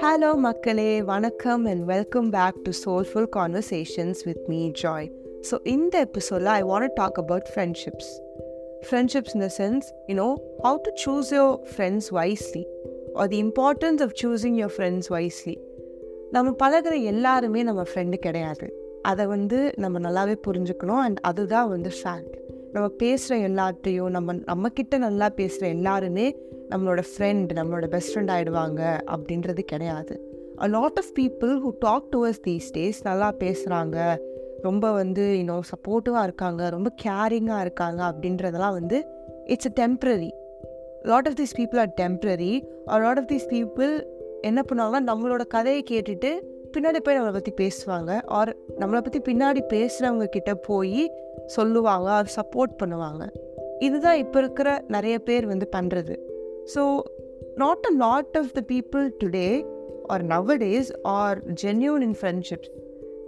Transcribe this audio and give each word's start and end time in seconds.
Hello 0.00 0.36
மக்களே. 0.36 1.02
வணக்கம் 1.02 1.64
and 1.64 1.84
welcome 1.84 2.30
back 2.30 2.62
to 2.62 2.70
soulful 2.86 3.26
conversations 3.36 4.16
with 4.24 4.40
me 4.46 4.70
Joy 4.82 5.10
so 5.50 5.54
இந்த 5.62 5.98
எபிசோடில் 5.98 6.46
I 6.46 6.62
want 6.62 6.90
talk 6.94 7.18
about 7.18 7.46
friendships 7.54 8.10
friendships 8.90 9.34
in 9.34 9.46
the 9.46 9.50
sense 9.58 9.82
you know 10.06 10.34
how 10.62 10.76
to 10.82 10.90
choose 11.06 11.34
your 11.34 11.58
friends 11.76 12.10
wisely 12.10 12.64
or 13.14 13.28
the 13.28 13.42
importance 13.42 14.02
of 14.02 14.12
choosing 14.22 14.54
your 14.54 14.72
friends 14.76 15.08
wisely 15.08 15.56
நம்ம 16.30 16.54
பழகுற 16.64 17.02
எல்லாருமே 17.02 17.62
நம்ம 17.62 17.82
friend 17.94 18.16
கிடையாது. 18.16 18.84
அதை 19.02 19.26
வந்து 19.26 19.72
நம்ம 19.76 19.98
நல்லாவே 19.98 20.34
புரிஞ்சுக்கணும் 20.46 20.98
அண்ட் 20.98 21.18
அதுதான் 21.20 21.68
வந்து 21.68 21.90
ஃபேக்ட் 22.02 22.45
நம்ம 22.72 22.88
பேசுகிற 22.88 23.48
எல்லாத்தையும் 23.48 24.08
நம்ம 24.08 24.34
நம்மக்கிட்ட 24.34 24.98
நல்லா 24.98 25.28
பேசுகிற 25.28 25.68
எல்லாருமே 25.68 26.36
நம்மளோட 26.70 27.02
ஃப்ரெண்ட் 27.10 27.50
நம்மளோட 27.52 27.86
பெஸ்ட் 27.86 28.16
ஃப்ரெண்ட் 28.16 28.32
ஆகிடுவாங்க 28.32 29.00
அப்படின்றது 29.06 29.60
கிடையாது. 29.60 30.14
A 30.62 30.66
lot 30.66 30.98
of 30.98 31.12
people 31.20 31.52
who 31.64 31.70
talk 31.78 32.04
towards 32.16 32.40
these 32.46 32.68
days 32.74 33.00
நல்லா 33.02 33.32
பேசுகிறாங்க 33.32 34.16
ரொம்ப 34.62 34.92
வந்து 34.92 35.38
இன்னும் 35.38 35.62
சப்போர்ட்டிவாக 35.72 36.22
இருக்காங்க 36.22 36.68
ரொம்ப 36.68 36.92
கேரிங்காக 37.02 37.60
இருக்காங்க 37.60 38.02
அப்படின்றதெல்லாம் 38.10 38.72
வந்து 38.72 39.06
it's 39.44 39.66
a 39.66 39.86
temporary 39.86 40.30
lot 41.02 41.28
of 41.28 41.38
these 41.40 41.56
people 41.56 41.78
are 41.78 41.94
temporary 42.00 42.68
or 42.84 43.02
lot 43.02 43.18
of 43.18 43.32
these 43.32 43.48
people 43.50 44.04
என்ன 44.40 44.62
பண்ணுவாங்கன்னா 44.72 45.10
நம்மளோட 45.10 45.46
கதையை 45.46 45.84
கேட்டுட்டு 45.90 46.40
பின்னாடி 46.74 47.00
போய் 47.00 47.18
நம்மளை 47.18 47.32
பற்றி 47.32 47.52
பேசுவாங்க. 47.62 48.22
ஆர் 48.24 48.56
நம்மளை 48.80 49.00
பற்றி 49.00 49.20
பின்னாடி 49.28 49.62
பேசுகிறவங்க 49.74 50.26
கிட்ட 50.26 50.54
போய் 50.54 51.12
சொல்லுவாங்க 51.46 52.10
அது 52.10 52.30
சப்போர்ட் 52.36 52.74
பண்ணுவாங்க. 52.82 53.24
இதுதான் 53.78 54.16
இப்போ 54.16 54.38
இருக்கிற 54.38 54.84
நிறைய 54.88 55.18
பேர் 55.18 55.46
வந்து 55.46 55.68
பண்ணுறது 55.76 56.14
so 56.74 56.82
not 57.54 57.86
a 57.90 57.92
lot 57.96 58.36
of 58.36 58.52
the 58.52 58.62
people 58.68 59.04
today 59.24 59.48
or 60.06 60.24
now 60.26 60.52
days 60.64 60.90
are 61.02 61.38
genuine 61.62 62.00
in 62.00 62.16
friendships 62.20 62.72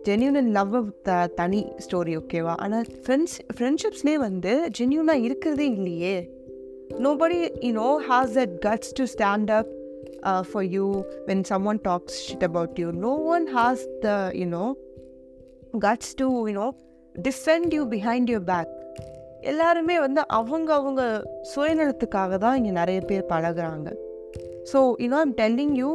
genuine 0.04 0.36
in 0.36 0.50
love 0.50 0.74
the 1.02 1.26
தனி 1.26 1.60
ஸ்டோரி 1.86 2.14
ஓகேவா 2.16 2.54
ஆனால் 2.56 2.84
ஃப்ரெண்ட்ஸ் 3.04 3.36
ஃப்ரெண்ட்ஷிப்ஸ்லேயே 3.58 4.14
வந்து 4.14 4.70
ஜென்யூனாக 4.78 5.24
இருக்கிறதே 5.28 5.66
இல்லையே. 5.66 6.16
Nobody 7.04 7.38
you know 7.60 7.88
has 8.08 8.34
that 8.38 8.54
guts 8.66 8.92
to 8.92 9.04
stand 9.14 9.50
up 9.50 9.72
uh, 10.22 10.42
for 10.42 10.62
you 10.64 11.04
when 11.26 11.44
someone 11.44 11.78
talks 11.80 12.20
shit 12.20 12.42
about 12.42 12.78
you. 12.78 12.92
No 12.92 13.14
one 13.14 13.46
has 13.48 13.86
the, 14.02 14.32
you 14.34 14.46
know, 14.46 14.76
guts 15.78 16.14
to, 16.14 16.44
you 16.48 16.52
know, 16.52 16.74
defend 17.14 17.72
you 17.72 17.86
behind 17.86 18.28
your 18.28 18.40
back. 18.42 18.68
எல்லாருமே 19.42 19.96
வந்து 19.98 20.20
அவங்க 20.36 20.70
அவங்க 20.74 21.02
சுயநலத்துக்காக 21.52 22.38
தான் 22.38 22.56
இங்கே 22.58 22.72
நிறைய 22.78 23.00
பேர் 23.10 23.28
பழகுறாங்க 23.32 23.88
so 24.70 24.78
you know 25.02 25.18
I'm 25.24 25.34
telling 25.40 25.74
you 25.82 25.90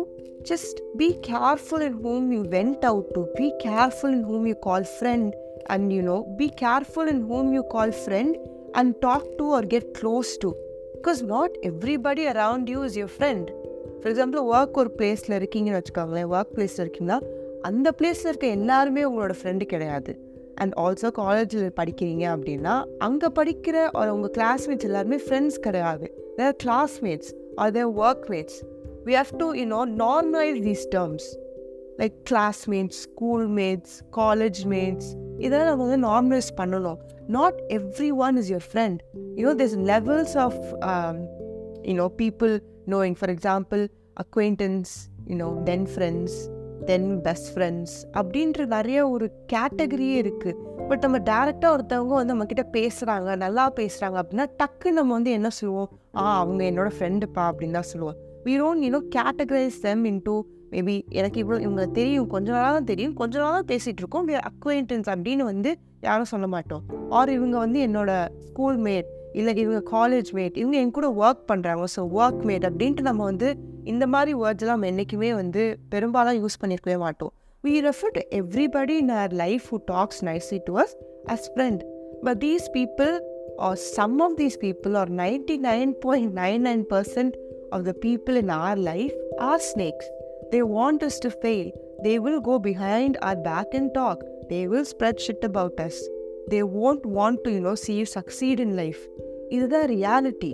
just 0.52 0.80
be 1.02 1.08
careful 1.28 1.84
in 1.88 1.98
whom 2.06 2.28
you 2.36 2.42
went 2.56 2.86
out 2.92 3.10
to 3.18 3.24
be 3.40 3.48
careful 3.66 4.14
in 4.18 4.26
whom 4.32 4.46
you 4.52 4.56
call 4.70 4.88
friend 4.94 5.34
and 5.76 5.92
you 5.96 6.02
know 6.12 6.18
be 6.42 6.48
careful 6.64 7.12
in 7.16 7.24
whom 7.32 7.50
you 7.58 7.64
call 7.76 7.94
friend 8.02 8.38
and 8.82 8.94
talk 9.08 9.30
to 9.42 9.48
or 9.58 9.68
get 9.76 9.90
close 10.00 10.32
to 10.46 10.52
because 10.98 11.22
not 11.36 11.56
everybody 11.72 12.26
around 12.34 12.72
you 12.76 12.82
is 12.90 12.98
your 13.02 13.14
friend 13.18 13.50
for 14.04 14.12
example 14.12 14.48
work 14.54 14.78
ஒரு 14.82 14.90
பிளேஸில் 14.98 15.34
இருக்கீங்கன்னு 15.38 15.78
வச்சுக்கோங்களேன் 15.80 16.30
work 16.32 16.50
பிளேஸில் 16.56 16.82
இருக்கீங்கன்னா 16.84 17.20
அந்த 17.62 17.88
பிளேஸில் 18.00 18.30
இருக்க 18.32 18.48
எல்லாருமே 18.48 19.04
உங்களோட 19.10 19.34
ஃப்ரெண்டு 19.42 19.66
கிடையாது. 19.74 20.12
அண்ட் 20.56 20.74
ஆல்சோ 20.84 21.10
காலேஜில் 21.12 21.70
படிக்கிறீங்க 21.80 22.26
அப்படின்னா 22.34 22.74
அங்கே 22.98 23.28
படிக்கிற 23.38 23.76
ஒரு 24.00 24.10
உங்கள் 24.16 24.34
கிளாஸ்மேட்ஸ் 24.40 24.88
எல்லாருமே 24.90 25.20
ஃப்ரெண்ட்ஸ் 25.28 25.60
கிடையாது. 25.60 26.08
They're 26.40 26.56
classmates 26.64 27.32
are 27.56 27.72
they're 27.72 27.92
work 28.02 28.26
mates 28.34 28.58
we 29.06 29.16
have 29.20 29.32
to 29.38 29.48
you know 29.62 29.80
normalise 30.04 30.60
these 30.68 30.86
terms 30.96 31.30
like 32.02 32.18
classmates 32.32 33.00
school 33.08 33.48
mates 33.62 33.96
college 34.20 34.62
mates 34.76 35.10
இதெல்லாம் 35.38 35.70
நம்ம 35.72 35.88
வந்து 35.88 36.02
நார்மலைஸ் 36.10 36.52
பண்ணணும். 36.62 37.00
Not 37.38 37.62
every 37.80 38.12
one 38.26 38.38
is 38.44 38.52
your 38.54 38.68
friend 38.74 39.00
you know 39.40 39.56
this 39.64 39.80
levels 39.94 40.38
of 40.46 40.62
you know 41.90 42.10
people 42.22 42.54
knowing 42.88 43.16
for 43.16 43.30
example 43.36 43.84
acquaintance 44.24 44.92
you 45.30 45.38
know 45.42 45.52
then 45.70 45.86
friends 45.96 46.34
then 46.90 47.22
best 47.22 47.50
friends 47.54 47.94
அப்படின்ற 48.20 48.66
நிறைய 48.66 49.10
ஒரு 49.10 49.26
கேட்டகரியே 49.54 50.16
இருக்குது 50.24 50.58
but 50.88 51.00
நம்ம 51.00 51.18
டேரெக்டாக 51.30 51.76
ஒருத்தவங்க 51.76 52.14
வந்து 52.20 52.34
நம்மக்கிட்ட 52.34 52.64
பேசுகிறாங்க 52.78 53.36
நல்லா 53.36 53.66
பேசுகிறாங்க 53.80 54.18
அப்படின்னா 54.22 54.46
டக்கு 54.62 54.92
நம்ம 54.92 55.14
வந்து 55.14 55.32
என்ன 55.32 55.50
சொல்லுவோம்? 55.50 55.90
ஆ 56.16 56.40
அவங்க 56.40 56.64
என்னோட 56.72 56.90
ஃப்ரெண்டுப்பா 56.98 57.44
அப்படின்னு 57.50 57.72
தான் 57.72 57.90
சொல்லுவோம். 57.92 58.18
We 58.46 58.56
don't 58.62 58.84
you know 58.88 59.02
categorise 59.18 59.80
them 59.88 60.04
into 60.22 60.36
maybe 60.72 60.96
எனக்கு 61.20 61.40
இவ்வளோ 61.44 61.60
இவங்க 61.60 61.86
தெரியும் 62.00 62.28
கொஞ்ச 62.28 62.52
நாளாக 62.52 62.72
தான் 62.72 62.90
தெரியும் 62.92 63.14
கொஞ்ச 63.14 63.40
நாளாக 63.40 63.62
தான் 63.62 63.70
பேசிகிட்டு 63.72 64.02
இருக்கோம். 64.04 64.28
வி 64.28 64.36
அக்வைண்டன்ஸ் 64.52 65.10
அப்படின்னு 65.14 65.44
வந்து 65.52 65.72
யாரும் 66.02 66.32
சொல்ல 66.36 66.48
மாட்டோம். 66.48 66.84
ஆர் 67.10 67.30
இவங்க 67.30 67.58
வந்து 67.58 67.80
என்னோட 67.88 68.12
ஸ்கூல் 68.48 68.80
மேட் 68.80 69.10
இல்லை 69.34 69.54
இவங்க 69.58 69.82
காலேஜ் 69.92 70.30
மேட் 70.34 70.58
இவங்க 70.58 70.78
என் 70.78 70.92
கூட 70.92 71.08
ஒர்க் 71.22 71.44
பண்ணுறாங்க 71.48 71.86
ஸோ 71.96 72.02
ஒர்க் 72.20 72.42
மேட் 72.42 72.66
அப்படின்ட்டு 72.70 73.02
நம்ம 73.02 73.24
வந்து 73.24 73.48
இந்த 73.84 74.08
மாதிரி 74.08 74.34
வேர்ட்ஸ்லாம் 74.34 74.76
நம்ம 74.76 74.88
என்றைக்குமே 74.88 75.34
வந்து 75.34 75.78
பெரும்பாலும் 75.90 76.38
யூஸ் 76.44 76.60
பண்ணியிருக்கவே 76.62 76.98
மாட்டோம். 76.98 77.34
We 77.64 77.74
refer 77.80 78.14
to 78.14 78.22
everybody 78.40 78.96
in 78.98 79.10
our 79.10 79.34
life 79.34 79.66
who 79.72 79.80
talks 79.86 80.24
nicely 80.26 80.60
to 80.66 80.74
us 80.80 80.96
as 81.26 81.52
friend 81.56 81.82
but 82.24 82.40
these 82.40 82.66
people 82.74 83.14
are 83.58 83.76
some 83.76 84.20
of 84.20 84.36
these 84.38 84.58
people 84.60 84.96
are 84.96 85.10
ninety 85.10 85.58
nine 85.58 85.94
point 86.00 86.34
nine 86.38 86.62
nine 86.62 86.86
percent 86.90 87.36
of 87.70 87.84
the 87.84 87.94
people 88.00 88.36
in 88.36 88.50
our 88.50 88.78
life 88.78 89.16
are 89.42 89.64
snakes 89.72 90.10
they 90.52 90.62
want 90.70 91.04
us 91.04 91.20
to 91.20 91.32
fail 91.42 91.70
they 92.04 92.16
will 92.20 92.42
go 92.42 92.60
behind 92.64 93.18
our 93.20 93.42
back 93.42 93.76
and 93.76 93.92
talk 93.92 94.24
they 94.48 94.68
will 94.68 94.90
spread 94.94 95.18
shit 95.18 95.46
about 95.46 95.82
us 95.82 96.02
they 96.50 96.60
won't 96.80 97.06
want 97.18 97.38
to, 97.44 97.52
you 97.52 97.62
know, 97.66 97.76
see 97.86 97.98
you 98.02 98.08
succeed 98.18 98.60
in 98.60 98.76
life. 98.76 99.02
இதுதான் 99.50 99.88
reality 99.88 100.54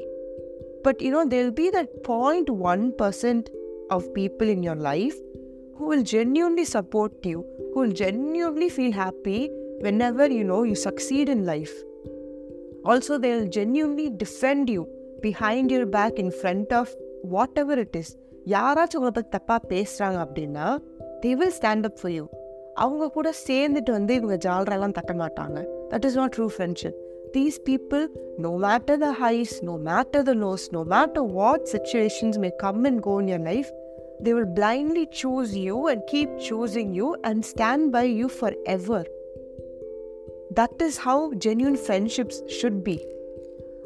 but 0.81 1.01
you know 1.05 1.23
there 1.27 1.53
be 1.53 1.69
that 1.69 1.94
point 2.01 2.50
one 2.50 2.95
percent 3.01 3.50
of 3.88 4.07
people 4.13 4.47
in 4.47 4.61
your 4.61 4.83
life 4.91 5.17
who 5.79 5.88
will 5.88 6.03
genuinely 6.03 6.66
support 6.66 7.25
you, 7.25 7.39
who 7.73 7.79
will 7.81 7.94
genuinely 8.00 8.69
feel 8.69 8.91
happy 8.91 9.50
whenever 9.79 10.25
you 10.27 10.44
know 10.44 10.63
you 10.63 10.75
succeed 10.88 11.29
in 11.29 11.45
life. 11.45 11.75
Also, 12.83 13.17
they'll 13.17 13.47
genuinely 13.47 14.07
defend 14.23 14.69
you 14.69 14.81
behind 15.21 15.71
your 15.71 15.85
back 15.85 16.19
in 16.19 16.31
front 16.31 16.73
of 16.73 16.89
whatever 17.35 17.77
it 17.85 17.95
is. 18.01 18.09
யாராச்சும் 18.45 19.00
உங்களை 19.00 19.13
பற்றி 19.13 19.31
தப்பாக 19.35 19.61
பேசுகிறாங்க 19.73 20.19
அப்படின்னா 20.25 20.67
they 21.21 21.31
will 21.31 21.56
stand 21.61 21.88
up 21.89 21.97
for 22.01 22.11
you 22.11 22.25
அவங்க 22.73 23.09
கூட 23.09 23.29
சேர்ந்துட்டு 23.47 23.91
வந்து 23.91 24.13
இவங்க 24.13 24.38
ஜாலரெல்லாம் 24.45 24.95
தட்ட 24.97 25.13
மாட்டாங்க 25.13 25.59
that 25.91 26.05
is 26.09 26.17
not 26.22 26.33
true 26.38 26.47
friendship 26.55 26.97
these 27.38 27.59
people 27.69 28.03
no 28.38 28.53
matter 28.67 29.00
the 29.05 29.11
highs 29.22 29.55
no 29.69 29.75
matter 29.89 30.25
the 30.29 30.35
lows 30.45 30.66
no 30.77 30.83
matter 30.95 31.27
what 31.39 31.67
situations 31.75 32.39
may 32.45 32.51
come 32.66 32.83
and 32.83 33.01
go 33.09 33.16
in 33.22 33.31
your 33.35 33.45
life 33.51 33.69
they 34.23 34.33
will 34.33 34.50
blindly 34.55 35.03
choose 35.19 35.51
you 35.57 35.75
and 35.88 36.01
keep 36.07 36.29
choosing 36.39 36.89
you 36.94 37.09
and 37.23 37.45
stand 37.45 37.83
by 37.91 38.05
you 38.19 38.27
forever. 38.41 39.01
That 40.57 40.81
is 40.85 40.97
how 41.00 41.25
genuine 41.45 41.77
friendships 41.85 42.39
should 42.57 42.79
be 42.81 42.95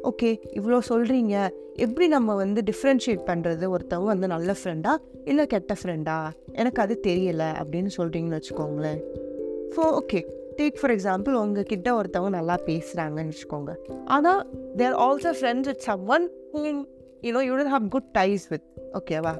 okay 0.02 0.30
இவ்வளோ 0.58 0.78
சொல்கிறீங்க 0.88 1.34
எப்படி 1.76 2.06
நம்ம 2.08 2.34
வந்து 2.34 2.60
differentiate 2.62 3.22
பண்ணுறது 3.26 3.64
ஒருத்தவங்க 3.74 4.10
வந்து 4.12 4.26
நல்ல 4.26 4.52
ஃப்ரெண்டா 4.52 4.92
இல்லை 5.24 5.44
கெட்ட 5.46 5.76
ஃப்ரெண்டா 5.82 6.16
எனக்கு 6.52 6.82
அது 6.82 7.00
தெரியலை 7.06 7.48
அப்படின்னு 7.60 7.90
சொல்கிறீங்கன்னு 7.96 8.38
வச்சுக்கோங்களேன். 8.40 9.00
So 9.76 9.84
okay 10.00 10.20
take 10.58 10.78
for 10.80 10.90
example 10.90 11.34
உங்ககிட்ட 11.34 11.88
ஒருத்தவங்க 11.94 12.28
நல்லா 12.30 12.56
பேசுகிறாங்கன்னு 12.66 13.32
வச்சுக்கோங்க. 13.32 13.72
ஆனால் 14.06 14.40
they're 14.76 14.96
also 15.00 15.32
friends 15.38 15.66
with 15.66 15.80
some 15.80 16.04
one 16.08 16.26
whom 16.54 16.80
you know 17.22 17.42
you 17.46 17.54
don't 17.54 17.74
have 17.74 17.88
good 17.88 18.10
ties 18.14 18.46
with 18.48 18.66
ஓகேவா 18.92 19.34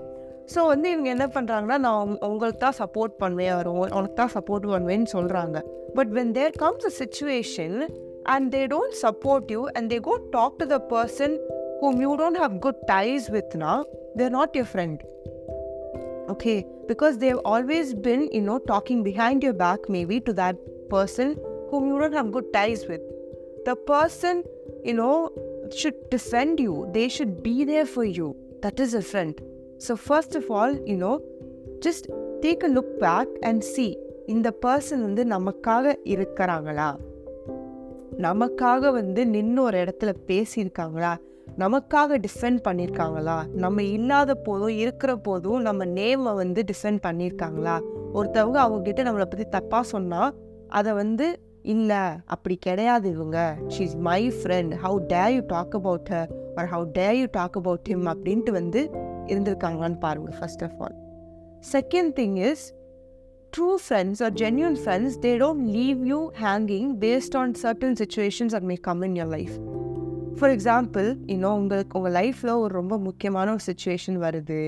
ஸோ 0.54 0.66
வந்து 0.66 0.90
இவங்க 0.90 1.08
என்ன 1.08 1.26
பண்ணுறாங்கன்னா 1.34 1.78
நான் 1.78 2.00
உங்க- 2.02 2.26
உங்களுக்கு 2.26 2.58
தான் 2.58 2.78
சப்போர்ட் 2.78 3.14
பண்ணுவேன் 3.18 3.56
வரும் 3.56 3.78
உனக்கு 3.92 4.14
தான் 4.14 4.34
சப்போர்ட் 4.34 4.66
பண்ணுவேன்னு 4.72 5.08
சொல்கிறாங்க 5.12 5.56
but 5.94 6.12
when 6.12 6.32
there 6.32 6.54
comes 6.58 6.86
a 6.86 6.94
situation 6.98 7.76
and 8.32 8.54
they 8.54 8.62
don't 8.68 8.96
support 9.02 9.50
you 9.50 9.62
and 9.72 9.90
they 9.92 10.00
go 10.02 10.16
talk 10.30 10.56
to 10.56 10.66
the 10.68 10.80
person 10.90 11.36
whom 11.80 11.96
you 12.00 12.12
don't 12.16 12.38
have 12.38 12.52
good 12.60 12.78
ties 12.86 13.24
with 13.30 13.50
now 13.58 13.78
they're 14.16 14.34
not 14.34 14.50
your 14.54 14.66
friend. 14.66 14.98
Okay? 16.28 16.54
Because 16.88 17.18
they've 17.18 17.42
always 17.46 17.88
been 18.00 18.22
you 18.30 18.40
know 18.40 18.58
talking 18.64 19.02
behind 19.02 19.42
your 19.42 19.52
back 19.54 19.88
maybe 19.88 20.20
to 20.20 20.32
that 20.34 20.56
person 20.90 21.34
whom 21.70 21.86
you 21.86 21.98
don't 21.98 22.12
have 22.12 22.30
good 22.32 22.52
ties 22.52 22.86
with. 22.88 23.00
The 23.64 23.74
person, 23.74 24.44
you 24.84 24.94
know, 24.94 25.30
should 25.70 26.10
defend 26.10 26.60
you, 26.60 26.88
they 26.92 27.08
should 27.08 27.42
be 27.42 27.64
there 27.64 27.86
for 27.86 28.04
you. 28.04 28.36
That 28.62 28.80
is 28.80 28.94
a 28.94 29.02
friend. 29.02 29.40
So, 29.78 29.96
first 29.96 30.34
of 30.34 30.50
all, 30.50 30.72
you 30.86 31.20
take 32.40 32.64
a 32.64 32.68
look 32.68 32.94
back 32.98 33.38
and 33.40 33.60
see 33.60 33.98
இந்த 34.26 34.52
person 34.66 35.00
வந்து 35.00 35.24
நமக்காக 35.24 35.94
இருக்கிறாங்களா 36.04 36.96
நமக்காக 38.18 38.92
வந்து 38.92 39.26
நின்று 39.26 39.62
ஒரு 39.62 39.78
இடத்துல 39.78 40.14
பேசியிருக்காங்களா 40.26 41.16
நமக்காக 41.58 42.18
டிஃபெண்ட் 42.18 42.60
பண்ணியிருக்காங்களா 42.68 43.46
நம்ம 43.54 43.82
இல்லாத 43.82 44.34
போதும் 44.34 44.68
இருக்கிற 44.68 45.16
போதும் 45.16 45.60
நம்ம 45.60 45.84
நேமை 45.84 46.34
வந்து 46.34 46.62
டிஃபெண்ட் 46.62 47.00
பண்ணியிருக்காங்களா 47.02 47.80
ஒருத்தவங்க 48.14 48.58
அவங்கக்கிட்ட 48.60 49.04
நம்மளை 49.04 49.24
பற்றி 49.24 49.46
தப்பாக 49.58 49.80
சொன்னால் 49.80 50.34
அதை 50.78 50.92
வந்து 50.92 51.26
இல்லை 51.72 52.02
அப்படி 52.26 52.56
கிடையாது 52.56 53.06
இவங்க. 53.10 53.38
She 53.68 53.80
is 53.86 53.96
my 54.06 54.20
friend 54.38 54.72
how 54.84 54.98
dare 55.06 55.22
you 55.34 55.42
talk 55.46 55.74
about 55.78 56.08
her 56.10 56.30
or 56.56 56.68
how 56.72 56.86
dare 56.92 57.06
you 57.18 57.26
talk 57.30 57.56
about 57.56 57.88
him 57.90 58.08
அப்படின்ட்டு 58.12 58.50
வந்து 58.50 58.80
இருந்திருக்காங்களான்னு 59.26 59.98
பாருங்கள் 59.98 60.38
first 60.38 60.64
of 60.64 60.78
all 60.78 60.96
second 61.72 62.12
thing 62.20 62.36
is 62.50 62.64
true 63.52 63.68
friends 63.84 64.22
or 64.24 64.32
genuine 64.32 64.78
friends 64.84 65.18
they 65.24 65.32
don't 65.42 65.66
leave 65.78 66.00
you 66.06 66.20
hanging 66.42 66.90
based 67.04 67.36
on 67.42 67.54
certain 67.62 67.96
situations 68.02 68.54
that 68.54 68.68
may 68.70 68.76
come 68.88 69.02
in 69.02 69.12
your 69.12 69.32
life 69.36 69.54
for 70.38 70.50
example 70.50 71.08
இன்னும் 71.26 71.56
உங்களுக்கு 71.56 71.98
உங்கள் 71.98 72.16
லைஃப்பில் 72.18 72.56
ஒரு 72.56 72.72
ரொம்ப 72.74 72.94
முக்கியமான 72.98 73.48
ஒரு 73.50 73.64
சுச்சுவேஷன் 73.70 74.20
வருது. 74.26 74.60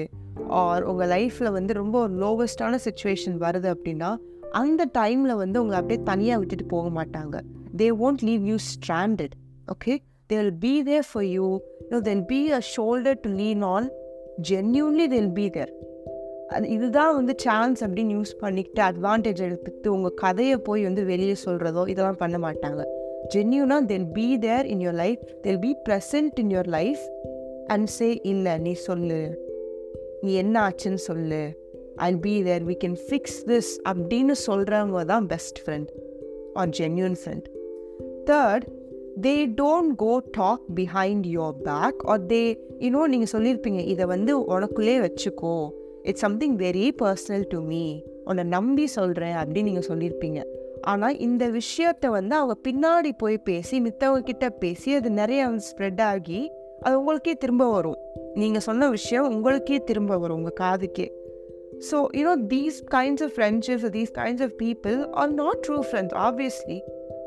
ஆர் 0.48 0.82
உங்கள் 0.82 1.10
லைஃப்பில் 1.10 1.52
வந்து 1.52 1.72
ரொம்ப 1.74 1.96
ஒரு 1.98 2.14
லோவஸ்டான 2.24 2.78
சுச்சுவேஷன் 2.86 3.38
வருது 3.44 3.68
அப்படின்னா 3.74 4.10
அந்த 4.50 4.86
டைமில் 4.98 5.36
வந்து 5.36 5.60
உங்களை 5.60 5.80
அப்படியே 5.80 6.04
தனியாக 6.04 6.38
விட்டுட்டு 6.38 6.64
போக 6.64 7.04
மாட்டாங்க. 7.04 7.40
They 7.76 7.90
won't 8.00 8.22
leave 8.22 8.46
you 8.46 8.54
stranded 8.54 9.34
okay 9.66 9.96
they 10.32 10.36
will 10.36 10.52
be 10.60 10.82
there 10.82 11.06
for 11.12 11.24
you 11.24 11.58
you 11.90 12.00
then 12.00 12.24
be 12.24 12.50
a 12.50 12.58
shoulder 12.76 13.18
to 13.20 13.30
lean 13.30 13.62
on 13.62 13.90
genuinely 14.50 15.08
they'll 15.08 15.32
be 15.32 15.50
there 15.50 15.72
அது 16.48 16.68
இதுதான் 16.68 17.14
வந்து 17.14 17.34
சான்ஸ் 17.36 17.84
அப்படின்னு 17.84 18.20
யூஸ் 18.20 18.38
பண்ணிக்கிட்டு 18.38 18.82
அட்வான்டேஜ் 18.82 19.38
எடுத்துட்டு 19.38 19.92
உங்கள் 19.92 20.14
கதையை 20.14 20.56
போய் 20.56 20.82
வந்து 20.82 21.04
வெளியே 21.04 21.34
சொல்கிறதோ 21.44 21.88
இதெல்லாம் 21.88 22.16
பண்ண 22.16 22.38
மாட்டாங்க. 22.38 22.84
ஜென்யூனாக 23.34 23.84
they'll 23.84 24.06
be 24.12 24.38
there 24.38 24.66
in 24.66 24.78
your 24.78 24.92
life 24.92 25.18
they'll 25.42 25.58
be 25.58 25.76
present 25.88 26.38
in 26.38 26.48
your 26.48 26.66
life 26.66 26.98
and 27.66 27.86
say 27.86 28.20
இல்லை 28.22 28.58
நீ 28.58 28.72
சொல்லு. 28.72 29.44
நீ 30.20 30.34
என்ன 30.34 30.68
ஆச்சுன்னு 30.68 30.94
சொல்லு. 30.94 31.65
I'll 32.04 32.20
be 32.20 32.42
there 32.42 32.64
we 32.64 32.76
can 32.84 32.96
fix 33.08 33.38
this 33.50 33.70
அப்படின்னு 33.90 34.34
சொல்கிறவங்க 34.46 35.04
தான் 35.04 35.26
best 35.26 35.60
friend 35.64 35.90
or 36.54 36.68
genuine 36.68 37.16
friend 37.22 37.46
third 38.30 38.66
they 39.26 39.34
don't 39.62 39.94
go 40.04 40.20
talk 40.30 40.64
behind 40.74 41.26
your 41.38 41.56
back 41.68 42.00
or 42.04 42.26
they 42.26 42.42
இன்னும் 42.78 43.08
நீங்கள் 43.08 43.32
சொல்லியிருப்பீங்க 43.32 43.80
இதை 43.92 44.06
வந்து 44.06 44.32
உனக்குள்ளே 44.54 44.96
வச்சுக்கோ. 45.06 45.56
It's 46.02 46.20
something 46.20 46.56
very 46.56 46.86
personal 47.02 47.46
to 47.48 47.60
me 47.60 47.84
உன்னை 48.24 48.44
நம்பி 48.44 48.86
சொல்கிறேன் 48.86 49.34
அப்படின்னு 49.34 49.62
நீங்கள் 49.62 49.88
சொல்லியிருப்பீங்க. 49.88 50.42
ஆனால் 50.82 51.16
இந்த 51.18 51.48
விஷயத்தை 51.48 52.10
வந்து 52.10 52.34
அவங்க 52.36 52.56
பின்னாடி 52.68 53.10
போய் 53.18 53.38
பேசி 53.38 53.80
மித்தவங்கக்கிட்ட 53.80 54.48
பேசி 54.48 54.94
அது 54.94 55.10
நிறைய 55.10 55.48
ஸ்ப்ரெட் 55.68 56.02
ஆகி 56.02 56.50
அது 56.80 56.98
உங்களுக்கே 56.98 57.34
திரும்ப 57.34 57.70
வரும். 57.70 57.98
நீங்கள் 58.34 58.60
சொன்ன 58.60 58.88
விஷயம் 58.88 59.28
உங்களுக்கே 59.28 59.78
திரும்ப 59.78 60.18
வரும் 60.18 60.36
உங்கள் 60.36 60.58
காதுக்கே. 60.60 61.06
So 61.90 61.96
you know 62.18 62.34
these 62.54 62.82
kinds 62.94 63.22
of 63.22 63.38
or 63.38 63.90
these 63.96 64.12
kinds 64.20 64.42
of 64.42 64.54
people 64.62 65.10
are 65.12 65.32
not 65.32 65.60
true 65.66 65.82
friends 65.88 66.16
obviously. 66.28 66.78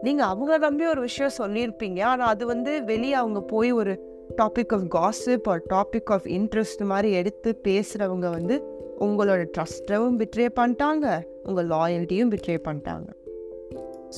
நீங்கள் 0.01 0.27
அவங்கள 0.27 0.57
நம்பி 0.57 0.85
ஒரு 0.85 1.01
விஷயம் 1.01 1.31
சொல்லியிருப்பீங்க. 1.37 2.01
ஆனால் 2.01 2.27
அது 2.27 2.45
வந்து 2.45 2.83
வெளியே 2.83 3.13
அவங்க 3.13 3.41
போய் 3.41 3.71
ஒரு 3.71 3.93
டாபிக் 4.37 4.73
ஆஃப் 4.73 4.87
காசிப் 4.97 5.47
ஒரு 5.47 5.61
டாபிக் 5.69 6.11
ஆஃப் 6.15 6.25
இன்ட்ரெஸ்ட் 6.25 6.83
மாதிரி 6.85 7.11
எடுத்து 7.11 7.61
பேசுகிறவங்க 7.67 8.29
வந்து 8.29 8.57
உங்களோட 8.99 9.45
ட்ரஸ்ட்டும் 9.57 10.17
பிட்ரே 10.21 10.47
பண்ணிட்டாங்க. 10.59 11.23
உங்கள் 11.43 11.67
லாயல்ட்டியும் 11.67 12.31
பிட்ரே 12.35 12.57
பண்ணிட்டாங்க. 12.67 13.07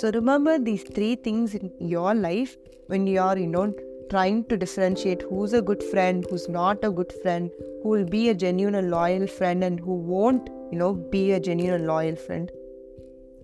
So 0.01 0.07
remember 0.19 0.61
these 0.67 0.85
three 0.97 1.15
things 1.27 1.55
in 1.61 1.71
your 1.77 2.13
life 2.13 2.53
when 2.89 3.07
you 3.13 3.21
are 3.21 3.37
you 3.37 3.49
don't 3.51 3.79
trying 4.11 4.43
to 4.49 4.57
differentiate 4.57 5.21
who's 5.23 5.53
a 5.53 5.61
good 5.61 5.81
friend, 5.81 6.25
who's 6.29 6.47
not 6.49 6.83
a 6.83 6.91
good 6.91 7.13
friend, 7.23 7.49
who 7.81 7.89
will 7.89 8.03
be 8.05 8.27
a 8.29 8.33
genuine 8.33 8.75
and 8.75 8.91
loyal 8.91 9.25
friend, 9.25 9.63
and 9.63 9.79
who 9.79 9.93
won't, 9.93 10.49
you 10.71 10.77
know, 10.77 10.93
be 10.93 11.31
a 11.31 11.39
genuine 11.39 11.75
and 11.75 11.87
loyal 11.87 12.17
friend. 12.17 12.51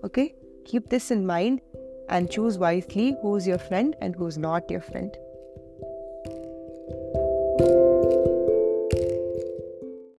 Okay? 0.04 0.36
Keep 0.66 0.90
this 0.90 1.10
in 1.10 1.26
mind 1.26 1.62
and 2.10 2.30
choose 2.30 2.58
wisely 2.58 3.16
who's 3.22 3.48
your 3.48 3.58
friend 3.58 3.96
and 4.02 4.14
who's 4.16 4.38
not 4.38 4.70
your 4.70 4.82
friend. 4.82 5.16